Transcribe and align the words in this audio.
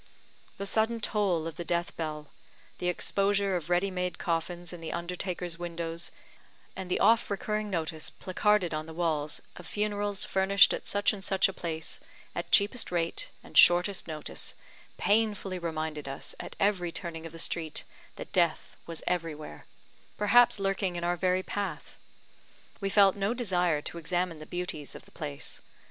The 0.57 0.65
sullen 0.65 0.99
toll 0.99 1.45
of 1.45 1.57
the 1.57 1.63
death 1.63 1.95
bell, 1.95 2.25
the 2.79 2.87
exposure 2.87 3.55
of 3.55 3.69
ready 3.69 3.91
made 3.91 4.17
coffins 4.17 4.73
in 4.73 4.81
the 4.81 4.91
undertakers' 4.91 5.59
windows, 5.59 6.09
and 6.75 6.89
the 6.89 6.99
oft 6.99 7.29
recurring 7.29 7.69
notice 7.69 8.09
placarded 8.09 8.73
on 8.73 8.87
the 8.87 8.95
walls, 8.95 9.41
of 9.57 9.67
funerals 9.67 10.23
furnished 10.25 10.73
at 10.73 10.87
such 10.87 11.13
and 11.13 11.23
such 11.23 11.47
a 11.47 11.53
place, 11.53 11.99
at 12.33 12.49
cheapest 12.51 12.91
rate 12.91 13.29
and 13.43 13.59
shortest 13.59 14.07
notice, 14.07 14.55
painfully 14.97 15.59
reminded 15.59 16.07
us, 16.07 16.33
at 16.39 16.55
every 16.59 16.91
turning 16.91 17.27
of 17.27 17.31
the 17.31 17.37
street, 17.37 17.83
that 18.15 18.33
death 18.33 18.75
was 18.87 19.03
everywhere 19.05 19.67
perhaps 20.17 20.59
lurking 20.59 20.95
in 20.95 21.03
our 21.03 21.15
very 21.15 21.43
path; 21.43 21.93
we 22.79 22.89
felt 22.89 23.15
no 23.15 23.35
desire 23.35 23.83
to 23.83 23.99
examine 23.99 24.39
the 24.39 24.47
beauties 24.47 24.95
of 24.95 25.05
the 25.05 25.11
place. 25.11 25.61